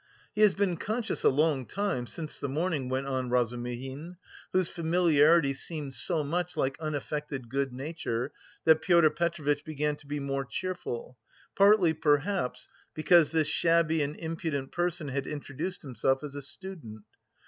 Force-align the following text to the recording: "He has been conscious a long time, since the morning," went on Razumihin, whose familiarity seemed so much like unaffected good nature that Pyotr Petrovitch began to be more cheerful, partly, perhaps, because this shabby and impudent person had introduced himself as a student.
"He 0.33 0.41
has 0.41 0.55
been 0.55 0.77
conscious 0.77 1.23
a 1.23 1.29
long 1.29 1.67
time, 1.67 2.07
since 2.07 2.39
the 2.39 2.49
morning," 2.49 2.89
went 2.89 3.05
on 3.05 3.29
Razumihin, 3.29 4.17
whose 4.51 4.67
familiarity 4.67 5.53
seemed 5.53 5.93
so 5.93 6.23
much 6.23 6.57
like 6.57 6.75
unaffected 6.79 7.49
good 7.49 7.71
nature 7.71 8.33
that 8.65 8.81
Pyotr 8.81 9.11
Petrovitch 9.11 9.63
began 9.63 9.95
to 9.97 10.07
be 10.07 10.19
more 10.19 10.43
cheerful, 10.43 11.19
partly, 11.55 11.93
perhaps, 11.93 12.67
because 12.95 13.29
this 13.31 13.47
shabby 13.47 14.01
and 14.01 14.15
impudent 14.15 14.71
person 14.71 15.09
had 15.09 15.27
introduced 15.27 15.83
himself 15.83 16.23
as 16.23 16.33
a 16.33 16.41
student. 16.41 17.03